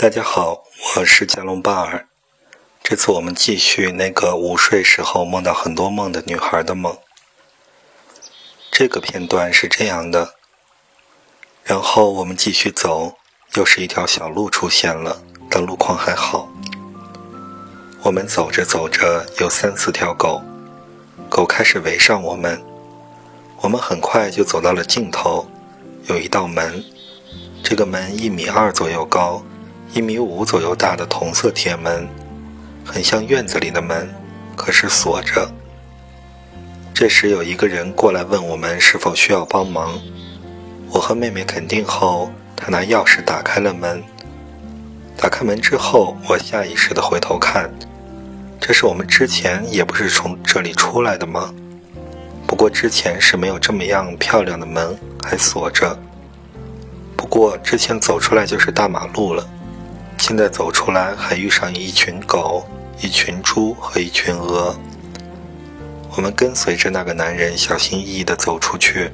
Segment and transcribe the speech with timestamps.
[0.00, 0.64] 大家好，
[0.96, 2.08] 我是加隆巴尔。
[2.82, 6.96] 这次我们继续那个午睡时候梦到很多梦的女孩的梦。
[8.70, 10.36] 这个片段是这样的，
[11.64, 13.18] 然后我们继续走，
[13.56, 16.48] 又是一条小路出现了，但路况还好。
[18.00, 20.42] 我们走着走着，有三四条狗，
[21.28, 22.58] 狗开始围上我们。
[23.58, 25.46] 我们很快就走到了尽头，
[26.06, 26.82] 有一道门，
[27.62, 29.44] 这个门一米二左右高。
[29.92, 32.08] 一米五左右大的铜色铁门，
[32.84, 34.08] 很像院子里的门，
[34.54, 35.50] 可是锁着。
[36.94, 39.98] 这时有一个人过来问我们是否需要帮忙。
[40.90, 44.00] 我和妹妹肯定后，他拿钥匙打开了门。
[45.16, 47.68] 打开门之后，我下意识地回头看，
[48.60, 51.52] 这是我们之前也不是从这里出来的吗？
[52.46, 55.98] 不过之前是没有这么样漂亮的门，还锁着。
[57.16, 59.46] 不过之前走出来就是大马路了。
[60.30, 62.64] 现在走出来，还遇上一群狗、
[63.02, 64.72] 一群猪和一群鹅。
[66.14, 69.10] 我们跟随着那个男人，小心翼翼地走出去，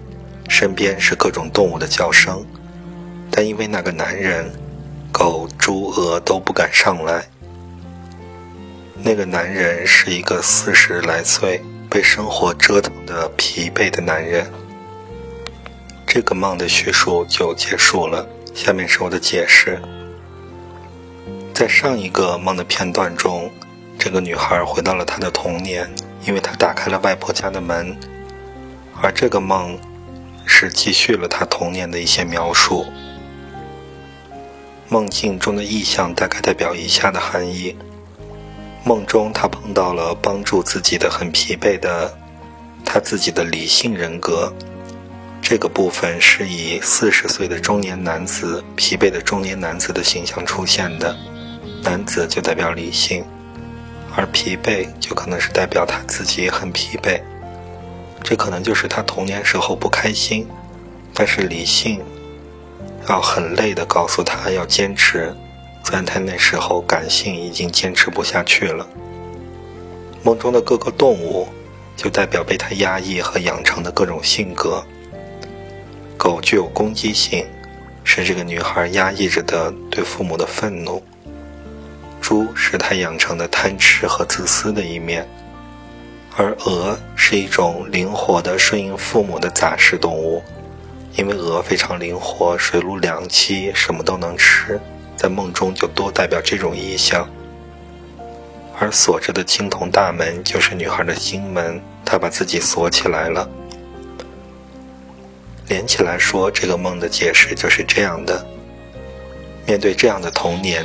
[0.46, 2.44] 身边是各种动物的叫声，
[3.30, 4.52] 但因为那个男人，
[5.10, 7.24] 狗、猪、鹅都不敢上来。
[9.02, 14.46] 那个男人是一个四十来岁、被生活折腾的疲惫的男人。
[16.06, 19.80] 这个梦的叙述就结束了，下面是我的解释。
[21.56, 23.50] 在上一个梦的片段中，
[23.98, 25.90] 这个女孩回到了她的童年，
[26.26, 27.96] 因为她打开了外婆家的门。
[29.00, 29.78] 而这个梦
[30.44, 32.84] 是继续了她童年的一些描述。
[34.90, 37.74] 梦境中的意象大概代表以下的含义：
[38.84, 42.14] 梦中她碰到了帮助自己的很疲惫的
[42.84, 44.52] 她自己的理性人格，
[45.40, 51.16] 这个部分是以四十岁的中年男子疲惫的中年男子的形象出现的。
[51.82, 53.24] 男子就代表理性，
[54.16, 57.20] 而疲惫就可能是代表他自己很疲惫。
[58.22, 60.46] 这可能就是他童年时候不开心，
[61.14, 62.00] 但是理性
[63.08, 65.32] 要很累的告诉他要坚持，
[65.84, 68.84] 虽然他那时候感性已经坚持不下去了。
[70.24, 71.46] 梦中的各个动物
[71.96, 74.84] 就代表被他压抑和养成的各种性格。
[76.16, 77.46] 狗具有攻击性，
[78.02, 81.00] 是这个女孩压抑着的对父母的愤怒。
[82.26, 85.24] 猪是它养成的贪吃和自私的一面，
[86.36, 90.42] 而鹅是一种灵活的顺应父母的杂食动物，
[91.14, 94.80] 因为鹅非常灵活，水陆两栖，什么都能吃，
[95.16, 97.28] 在梦中就多代表这种意象。
[98.76, 103.48] 而锁着的青铜大门就是女孩的心门，她把自己锁起来了。
[105.68, 108.44] 连起来说，这个梦的解释就是这样的：
[109.64, 110.84] 面对这样的童年。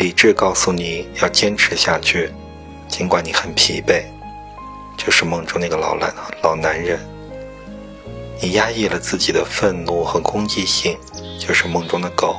[0.00, 2.32] 理智告诉你要坚持下去，
[2.88, 4.02] 尽管你很疲惫。
[4.96, 6.10] 就是梦中那个老男
[6.42, 6.98] 老男人，
[8.40, 10.96] 你压抑了自己的愤怒和攻击性，
[11.38, 12.38] 就是梦中的狗，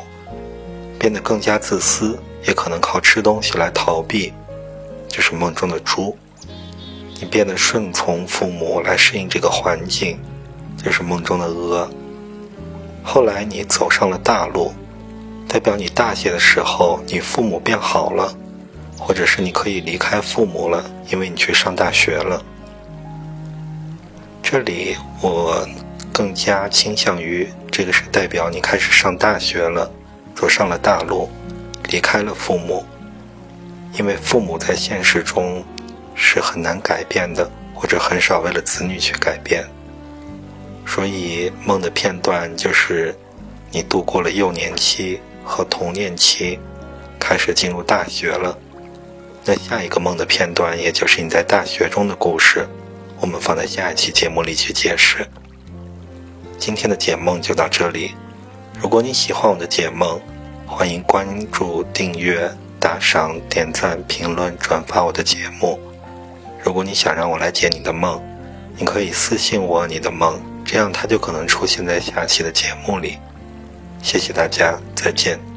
[0.98, 4.34] 变得更加自私，也可能靠吃东西来逃避，
[5.08, 6.18] 就是梦中的猪。
[7.20, 10.20] 你变得顺从父母来适应这个环境，
[10.84, 11.88] 就是梦中的鹅。
[13.04, 14.74] 后来你走上了大路。
[15.52, 18.34] 代表你大些的时候，你父母变好了，
[18.98, 22.42] 或者是你可以离开父母了，因为你去上大学了。
[24.42, 25.68] 这里我
[26.14, 29.92] 更加倾向于这个是代表你开始上大学了，
[30.34, 31.30] 走上了大路，
[31.90, 32.86] 离开了父母，
[34.00, 35.62] 因为父母在现实中
[36.16, 39.68] 是很难改变的，或者很少为了子女去改变。
[40.88, 43.14] 所以梦的片段就是
[43.70, 45.20] 你度过了幼年期。
[45.44, 46.60] 和童年期
[47.20, 48.58] 开始进入大学了，
[49.44, 52.68] 那下一个梦的片段，也就是你在大学中的故事，
[53.20, 55.28] 我们放在下一期节目里去解释。
[56.58, 58.12] 今天的解梦就到这里，
[58.80, 60.20] 如果你喜欢我的解梦，
[60.68, 62.50] 欢迎关注、订阅、
[62.80, 65.80] 打赏、点赞、评论、转发我的节目。
[66.64, 68.22] 如果你想让我来解你的梦，
[68.78, 73.18] 你可以私信我你的梦，这样它就可能出现在下期的节目里。
[74.02, 75.51] 谢谢大家，再见。